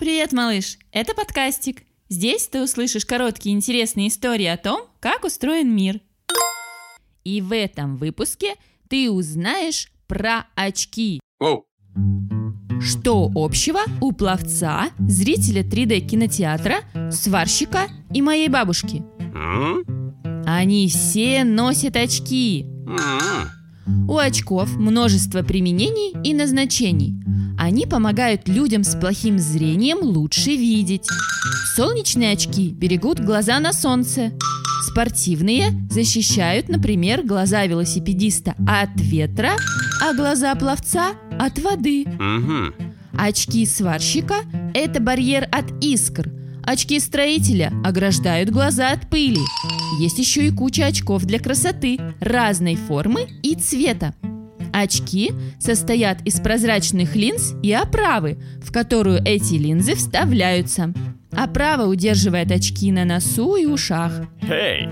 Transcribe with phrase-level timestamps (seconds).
[0.00, 0.78] Привет, малыш!
[0.90, 1.84] Это подкастик.
[2.08, 6.00] Здесь ты услышишь короткие интересные истории о том, как устроен мир.
[7.22, 8.56] И в этом выпуске
[8.88, 11.20] ты узнаешь про очки.
[11.38, 11.66] Воу.
[12.80, 16.78] Что общего у пловца, зрителя 3D кинотеатра,
[17.12, 19.04] сварщика и моей бабушки?
[20.44, 22.66] Они все носят очки.
[24.08, 27.14] У очков множество применений и назначений.
[27.64, 31.08] Они помогают людям с плохим зрением лучше видеть.
[31.74, 34.32] Солнечные очки берегут глаза на солнце.
[34.90, 39.52] Спортивные защищают, например, глаза велосипедиста от ветра,
[40.02, 42.04] а глаза пловца от воды.
[42.04, 42.74] Мгм.
[43.16, 44.34] Очки сварщика–
[44.74, 46.30] это барьер от искр.
[46.64, 49.40] Очки строителя ограждают глаза от пыли.
[49.98, 54.14] Есть еще и куча очков для красоты разной формы и цвета.
[54.74, 60.92] Очки состоят из прозрачных линз и оправы, в которую эти линзы вставляются.
[61.30, 64.22] Оправа удерживает очки на носу и ушах.
[64.42, 64.88] Эй.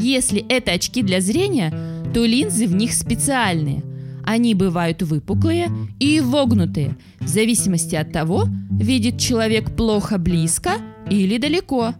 [0.00, 1.74] Если это очки для зрения,
[2.14, 3.82] то линзы в них специальные.
[4.24, 5.68] Они бывают выпуклые
[6.00, 10.76] и вогнутые, в зависимости от того, видит человек плохо близко
[11.10, 11.94] или далеко.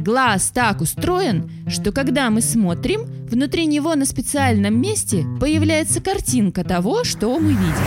[0.00, 7.04] Глаз так устроен, что когда мы смотрим, внутри него на специальном месте появляется картинка того,
[7.04, 7.84] что мы видим.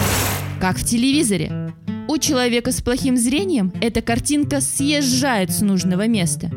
[0.61, 1.73] Как в телевизоре.
[2.08, 6.52] У человека с плохим зрением эта картинка съезжает с нужного места.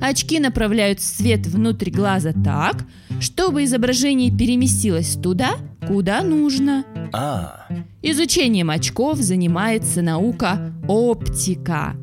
[0.00, 2.86] Очки направляют свет внутрь глаза так,
[3.20, 6.84] чтобы изображение переместилось туда, куда нужно.
[7.12, 7.66] А.
[8.00, 11.94] Изучением очков занимается наука оптика.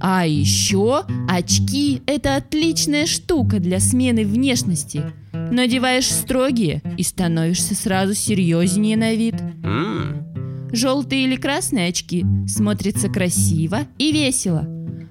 [0.00, 5.04] А еще очки– это отличная штука для смены внешности.
[5.32, 9.34] Надеваешь строгие и становишься сразу серьезнее на вид.
[9.62, 10.70] М.
[10.72, 14.66] Желтые или красные очки смотрятся красиво и весело.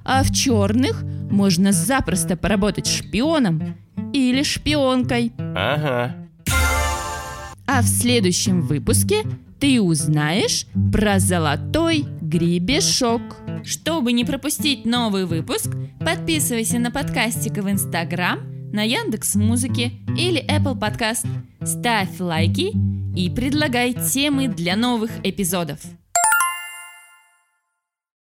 [0.05, 3.75] А в черных можно запросто поработать шпионом
[4.13, 5.33] или шпионкой.
[5.37, 6.15] Ага.
[7.67, 9.21] А в следующем выпуске
[9.59, 13.21] ты узнаешь про золотой гребешок.
[13.63, 18.39] Чтобы не пропустить новый выпуск, подписывайся на подкастика в Инстаграм,
[18.71, 21.25] на Яндекс Музыке или Apple Podcast.
[21.63, 22.73] Ставь лайки
[23.15, 25.79] и предлагай темы для новых эпизодов.